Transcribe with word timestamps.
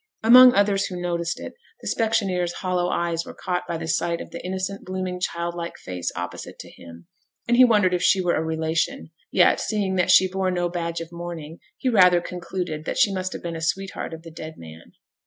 Among 0.23 0.55
others 0.55 0.85
who 0.87 0.99
noticed 0.99 1.39
it, 1.39 1.53
the 1.79 1.87
specksioneer's 1.87 2.53
hollow 2.53 2.89
eyes 2.89 3.23
were 3.23 3.35
caught 3.35 3.67
by 3.67 3.77
the 3.77 3.87
sight 3.87 4.19
of 4.19 4.31
the 4.31 4.43
innocent 4.43 4.83
blooming 4.83 5.19
childlike 5.19 5.77
face 5.77 6.11
opposite 6.15 6.57
to 6.57 6.71
him, 6.71 7.05
and 7.47 7.55
he 7.55 7.63
wondered 7.63 7.93
if 7.93 8.01
she 8.01 8.19
were 8.19 8.33
a 8.33 8.41
relation; 8.41 9.11
yet, 9.31 9.59
seeing 9.59 9.97
that 9.97 10.09
she 10.09 10.27
bore 10.27 10.49
no 10.49 10.69
badge 10.69 11.01
of 11.01 11.11
mourning, 11.11 11.59
he 11.77 11.87
rather 11.87 12.19
concluded 12.19 12.85
that 12.85 12.97
she 12.97 13.13
must 13.13 13.31
have 13.33 13.43
been 13.43 13.55
a 13.55 13.61
sweetheart 13.61 14.11
of 14.11 14.23
the 14.23 14.31
dead 14.31 14.57
man. 14.57 14.93